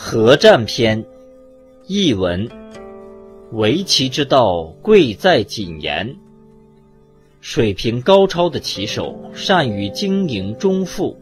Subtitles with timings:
[0.00, 1.04] 合战篇
[1.88, 2.48] 译文：
[3.50, 6.16] 围棋之道，贵在谨言。
[7.40, 11.18] 水平高超的棋手善于经营中腹，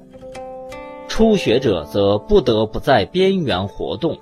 [1.08, 4.20] 初学者则不得不在边缘活动。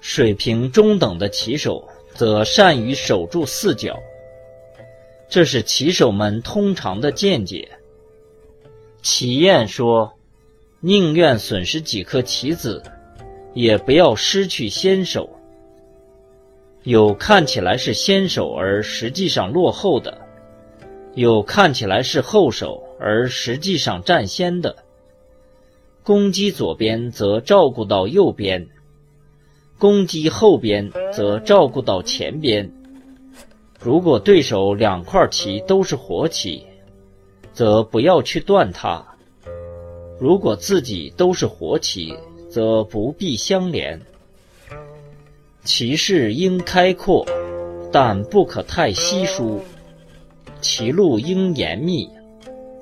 [0.00, 3.98] 水平中等的棋手则善于守住四角。
[5.28, 7.68] 这是棋手们通常的见解。
[9.02, 10.14] 齐晏说
[10.80, 12.82] ：“宁愿损失几颗棋子。”
[13.56, 15.30] 也不要失去先手。
[16.82, 20.18] 有看起来是先手而实际上落后的，
[21.14, 24.76] 有看起来是后手而实际上占先的。
[26.04, 28.68] 攻击左边则照顾到右边，
[29.78, 32.70] 攻击后边则照顾到前边。
[33.80, 36.66] 如果对手两块棋都是活棋，
[37.54, 39.02] 则不要去断它；
[40.20, 42.14] 如果自己都是活棋，
[42.56, 44.00] 则不必相连。
[45.62, 47.26] 其势应开阔，
[47.92, 49.60] 但不可太稀疏；
[50.62, 52.08] 其路应严密，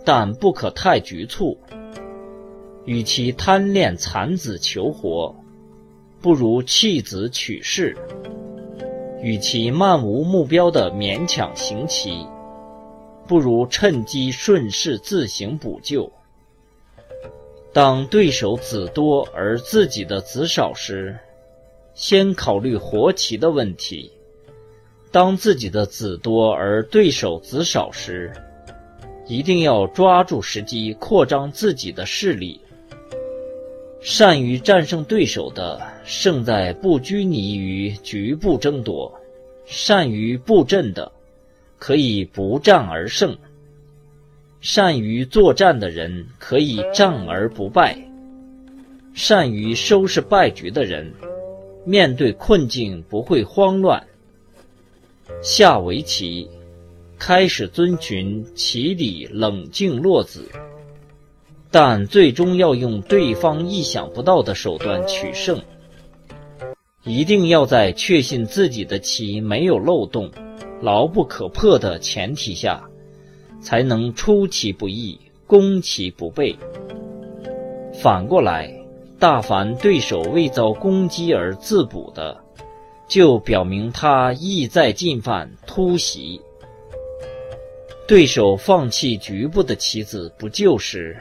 [0.05, 1.59] 但不可太局促。
[2.85, 5.35] 与其贪恋残子求活，
[6.21, 7.97] 不如弃子取势；
[9.21, 12.25] 与其漫无目标的勉强行棋，
[13.27, 16.09] 不如趁机顺势自行补救。
[17.75, 21.19] 当对手子多而自己的子少时，
[21.93, 24.13] 先考虑活棋的问题；
[25.11, 28.33] 当自己的子多而对手子少时，
[29.27, 32.61] 一定要抓住时机扩张自己的势力。
[34.01, 39.13] 善于战胜对手的，胜在不拘泥于局部争夺；
[39.67, 41.11] 善于布阵的，
[41.81, 43.37] 可以不战而胜。
[44.65, 47.99] 善于作战的人可以战而不败，
[49.13, 51.13] 善于收拾败局的人，
[51.85, 54.03] 面对困境不会慌乱。
[55.43, 56.49] 下围棋，
[57.19, 60.49] 开始遵循棋理冷静落子，
[61.71, 65.61] 但最终要用对方意想不到的手段取胜。
[67.05, 70.31] 一定要在确信自己的棋没有漏洞、
[70.81, 72.83] 牢不可破的前提下。
[73.65, 76.55] 才能出其不意，攻其不备。
[77.95, 78.71] 反过来，
[79.19, 82.39] 大凡对手未遭攻击而自补的，
[83.09, 86.41] 就表明他意在进犯突袭。
[88.07, 91.17] 对手放弃局部的棋子不救时，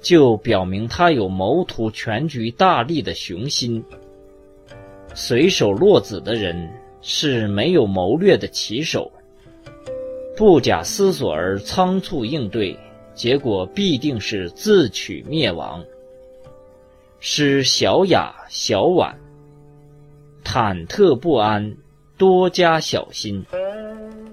[0.00, 3.84] 就表明他有谋图全局大利的雄心。
[5.12, 6.70] 随手落子的人
[7.02, 9.10] 是没有谋略的棋手。
[10.36, 12.76] 不假思索而仓促应对，
[13.14, 15.84] 结果必定是自取灭亡。
[17.20, 19.16] 失小雅小婉，
[20.44, 21.76] 忐忑不安，
[22.18, 23.46] 多加小心，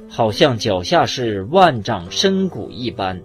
[0.09, 3.21] 好像脚下是万丈深谷一般。